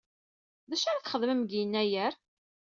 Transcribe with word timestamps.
D 0.69 0.71
acu 0.75 0.85
ara 0.87 1.03
txedmem 1.05 1.41
deg 1.43 1.51
Yennayer? 1.55 2.13